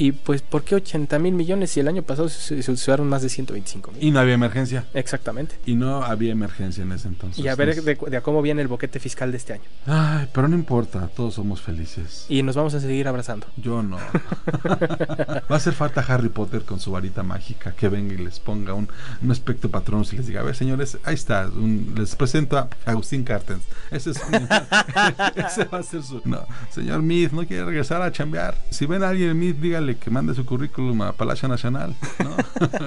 Y 0.00 0.12
pues, 0.12 0.40
¿por 0.40 0.62
qué 0.64 0.76
80 0.76 1.18
mil 1.18 1.34
millones 1.34 1.72
si 1.72 1.80
el 1.80 1.86
año 1.86 2.02
pasado 2.02 2.30
se, 2.30 2.62
se 2.62 2.72
usaron 2.72 3.06
más 3.06 3.20
de 3.20 3.28
125 3.28 3.92
mil? 3.92 4.02
Y 4.02 4.10
no 4.10 4.18
había 4.18 4.32
emergencia. 4.32 4.86
Exactamente. 4.94 5.56
Y 5.66 5.74
no 5.74 6.02
había 6.02 6.32
emergencia 6.32 6.82
en 6.82 6.92
ese 6.92 7.08
entonces. 7.08 7.44
Y 7.44 7.48
a 7.48 7.54
ver 7.54 7.82
de, 7.82 7.94
de, 7.94 8.20
cómo 8.22 8.40
viene 8.40 8.62
el 8.62 8.68
boquete 8.68 8.98
fiscal 8.98 9.30
de 9.30 9.36
este 9.36 9.52
año. 9.52 9.64
Ay, 9.84 10.26
pero 10.32 10.48
no 10.48 10.56
importa, 10.56 11.06
todos 11.14 11.34
somos 11.34 11.60
felices. 11.60 12.24
Y 12.30 12.42
nos 12.42 12.56
vamos 12.56 12.72
a 12.72 12.80
seguir 12.80 13.08
abrazando. 13.08 13.46
Yo 13.58 13.82
no. 13.82 13.98
Va 14.66 15.42
a 15.50 15.56
hacer 15.56 15.74
falta 15.74 16.00
Harry 16.00 16.30
Potter 16.30 16.62
con 16.62 16.80
su 16.80 16.92
varita 16.92 17.22
mágica 17.22 17.72
que 17.72 17.90
venga 17.90 18.14
y 18.14 18.16
les 18.16 18.40
ponga 18.40 18.72
un, 18.72 18.88
un 19.20 19.30
aspecto 19.30 19.70
patrón 19.70 20.06
y 20.10 20.16
les 20.16 20.26
diga, 20.26 20.40
a 20.40 20.44
ver 20.44 20.56
señores, 20.56 20.96
ahí 21.04 21.14
está, 21.14 21.46
un, 21.46 21.92
les 21.94 22.16
presento 22.16 22.56
a 22.56 22.70
Agustín 22.86 23.22
Cartens. 23.22 23.64
Ese, 23.90 24.12
es 24.12 24.22
un, 24.26 24.34
ese 25.44 25.64
va 25.64 25.78
a 25.78 25.82
ser 25.82 26.02
su... 26.02 26.22
No, 26.24 26.46
señor 26.70 27.02
Mead, 27.02 27.32
no 27.32 27.46
quiere 27.46 27.66
regresar 27.66 28.00
a 28.00 28.10
chambear. 28.10 28.56
Si 28.70 28.86
ven 28.86 29.02
a 29.02 29.10
alguien 29.10 29.38
Mead, 29.38 29.56
que 29.96 30.10
mande 30.10 30.34
su 30.34 30.44
currículum 30.44 31.02
a 31.02 31.12
Palacio 31.12 31.48
Nacional, 31.48 31.94
¿no? 32.22 32.36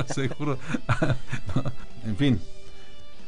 Seguro. 0.13 0.57
no. 1.55 1.63
En 2.05 2.17
fin, 2.17 2.39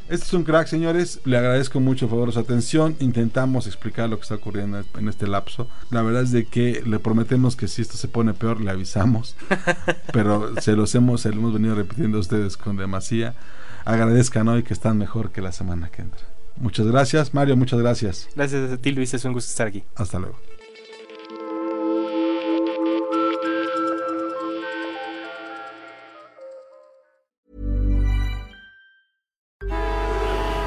Este 0.10 0.26
es 0.26 0.34
un 0.34 0.44
crack, 0.44 0.68
señores. 0.68 1.20
Le 1.26 1.38
agradezco 1.38 1.80
mucho 1.80 2.08
por 2.08 2.18
favor 2.18 2.34
su 2.34 2.40
atención. 2.40 2.96
Intentamos 3.00 3.68
explicar 3.68 4.10
lo 4.10 4.18
que 4.18 4.24
está 4.24 4.36
ocurriendo 4.36 4.84
en 4.98 5.08
este 5.10 5.28
lapso. 5.28 5.68
La 5.90 6.02
verdad 6.02 6.24
es 6.24 6.32
de 6.32 6.46
que 6.46 6.84
le 6.86 7.00
prometemos 7.00 7.56
que 7.56 7.68
si 7.68 7.82
esto 7.82 7.98
se 7.98 8.08
pone 8.08 8.34
peor, 8.34 8.62
le 8.62 8.72
avisamos. 8.72 9.36
Pero 10.14 10.60
se 10.62 10.74
los 10.74 10.94
hemos, 10.96 11.22
se 11.22 11.30
lo 11.30 11.36
hemos 11.38 11.54
venido 11.54 11.76
repitiendo 11.76 12.18
a 12.18 12.22
ustedes 12.22 12.58
con 12.58 12.78
demasía. 12.78 13.34
Agradezcan 13.86 14.48
hoy 14.48 14.64
que 14.64 14.74
están 14.74 14.98
mejor 14.98 15.32
que 15.32 15.42
la 15.42 15.52
semana 15.52 15.90
que 15.90 16.04
entra. 16.04 16.22
Muchas 16.58 16.88
gracias, 16.88 17.34
Mario. 17.34 17.58
Muchas 17.58 17.80
gracias. 17.80 18.30
Gracias 18.36 18.72
a 18.72 18.78
ti, 18.78 18.92
Luis. 18.92 19.14
Es 19.14 19.26
un 19.26 19.34
gusto 19.34 19.50
estar 19.50 19.68
aquí. 19.68 19.84
Hasta 19.96 20.20
luego. 20.20 20.38